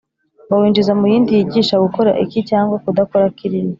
[0.49, 3.69] bawinjiza mu yindi yigisha gukora iki cyangwa kudakora kiriya.